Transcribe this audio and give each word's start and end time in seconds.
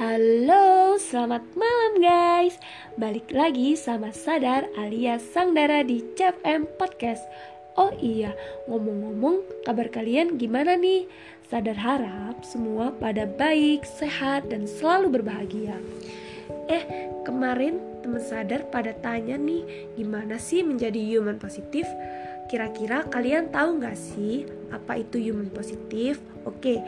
Halo, 0.00 0.96
selamat 0.96 1.44
malam 1.52 2.00
guys 2.00 2.56
Balik 2.96 3.28
lagi 3.28 3.76
sama 3.76 4.08
Sadar 4.08 4.64
alias 4.80 5.20
Sang 5.20 5.52
Dara 5.52 5.84
di 5.84 6.00
CFM 6.16 6.64
Podcast 6.80 7.20
Oh 7.76 7.92
iya, 8.00 8.32
ngomong-ngomong 8.72 9.68
kabar 9.68 9.92
kalian 9.92 10.40
gimana 10.40 10.80
nih? 10.80 11.04
Sadar 11.44 11.76
harap 11.76 12.40
semua 12.40 12.96
pada 12.96 13.28
baik, 13.28 13.84
sehat, 13.84 14.48
dan 14.48 14.64
selalu 14.64 15.20
berbahagia 15.20 15.76
Eh, 16.72 17.12
kemarin 17.28 17.76
teman 18.00 18.24
Sadar 18.24 18.64
pada 18.72 18.96
tanya 18.96 19.36
nih 19.36 19.92
Gimana 19.92 20.40
sih 20.40 20.64
menjadi 20.64 21.04
human 21.04 21.36
positif? 21.36 21.84
Kira-kira 22.48 23.04
kalian 23.12 23.52
tahu 23.52 23.76
nggak 23.76 23.96
sih 24.00 24.48
apa 24.72 25.04
itu 25.04 25.20
human 25.20 25.52
positif? 25.52 26.16
Oke, 26.48 26.80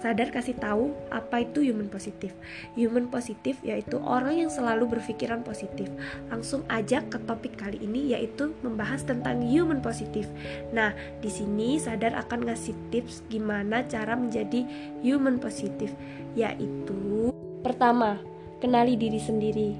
sadar 0.00 0.32
kasih 0.32 0.56
tahu 0.56 0.96
apa 1.12 1.44
itu 1.44 1.60
human 1.60 1.92
positif. 1.92 2.32
Human 2.74 3.12
positif 3.12 3.60
yaitu 3.60 4.00
orang 4.00 4.40
yang 4.40 4.50
selalu 4.50 4.96
berpikiran 4.96 5.44
positif. 5.44 5.86
Langsung 6.32 6.64
aja 6.72 7.04
ke 7.04 7.20
topik 7.28 7.60
kali 7.60 7.78
ini 7.84 8.16
yaitu 8.16 8.56
membahas 8.64 9.04
tentang 9.04 9.44
human 9.44 9.84
positif. 9.84 10.26
Nah, 10.72 10.96
di 11.20 11.28
sini 11.28 11.76
sadar 11.76 12.16
akan 12.16 12.48
ngasih 12.48 12.74
tips 12.88 13.22
gimana 13.28 13.84
cara 13.86 14.16
menjadi 14.16 14.64
human 15.04 15.36
positif, 15.36 15.92
yaitu 16.32 17.30
pertama, 17.60 18.16
kenali 18.64 18.96
diri 18.96 19.20
sendiri. 19.20 19.70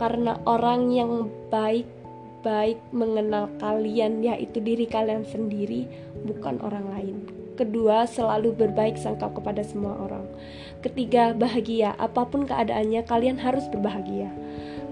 Karena 0.00 0.40
orang 0.48 0.88
yang 0.94 1.28
baik 1.52 1.98
baik 2.38 2.78
mengenal 2.94 3.50
kalian 3.58 4.22
yaitu 4.22 4.62
diri 4.62 4.86
kalian 4.86 5.26
sendiri 5.26 5.90
bukan 6.22 6.62
orang 6.62 6.86
lain 6.94 7.16
Kedua, 7.58 8.06
selalu 8.06 8.54
berbaik 8.54 8.94
sangka 8.94 9.34
kepada 9.34 9.66
semua 9.66 9.98
orang. 9.98 10.22
Ketiga, 10.78 11.34
bahagia. 11.34 11.98
Apa 11.98 12.22
pun 12.30 12.46
keadaannya, 12.46 13.02
kalian 13.02 13.42
harus 13.42 13.66
berbahagia. 13.66 14.30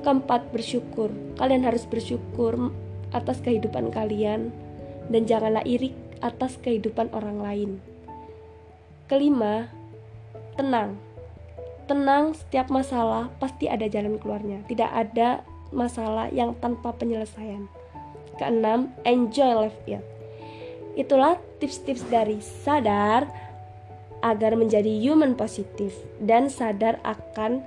Keempat, 0.03 0.51
bersyukur. 0.51 1.15
Kalian 1.39 1.63
harus 1.63 1.87
bersyukur 1.87 2.75
atas 3.15 3.39
kehidupan 3.39 3.95
kalian 3.95 4.51
dan 5.07 5.23
janganlah 5.31 5.63
iri 5.63 5.95
atas 6.19 6.59
kehidupan 6.59 7.07
orang 7.15 7.39
lain. 7.39 7.71
Kelima, 9.07 9.71
tenang. 10.59 10.99
Tenang, 11.87 12.35
setiap 12.35 12.67
masalah 12.67 13.31
pasti 13.39 13.71
ada 13.71 13.87
jalan 13.87 14.19
keluarnya. 14.19 14.67
Tidak 14.67 14.91
ada 14.91 15.47
masalah 15.71 16.27
yang 16.35 16.59
tanpa 16.59 16.91
penyelesaian. 16.99 17.71
Keenam, 18.43 18.91
enjoy 19.07 19.55
life 19.55 19.79
it. 19.87 20.16
Itulah 20.97 21.37
tips-tips 21.61 22.09
dari 22.09 22.41
sadar 22.41 23.29
agar 24.25 24.57
menjadi 24.57 24.89
human 24.89 25.37
positif 25.37 25.93
dan 26.19 26.49
sadar 26.49 26.99
akan 27.05 27.61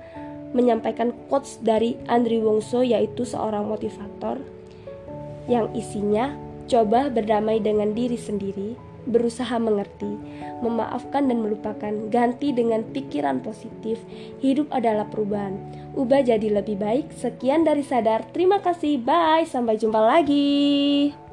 menyampaikan 0.50 1.14
quotes 1.30 1.62
dari 1.62 1.94
Andri 2.10 2.42
Wongso 2.42 2.82
yaitu 2.82 3.22
seorang 3.22 3.70
motivator 3.70 4.42
yang 5.46 5.70
isinya 5.78 6.34
coba 6.66 7.10
berdamai 7.10 7.58
dengan 7.58 7.94
diri 7.94 8.14
sendiri, 8.14 8.78
berusaha 9.06 9.58
mengerti, 9.58 10.10
memaafkan 10.62 11.26
dan 11.26 11.42
melupakan, 11.42 11.94
ganti 12.10 12.54
dengan 12.54 12.86
pikiran 12.86 13.42
positif, 13.42 13.98
hidup 14.38 14.70
adalah 14.70 15.06
perubahan, 15.10 15.58
ubah 15.98 16.22
jadi 16.22 16.62
lebih 16.62 16.78
baik. 16.78 17.10
Sekian 17.18 17.66
dari 17.66 17.82
sadar, 17.82 18.26
terima 18.30 18.62
kasih, 18.62 19.02
bye, 19.02 19.42
sampai 19.42 19.74
jumpa 19.78 19.98
lagi. 19.98 21.29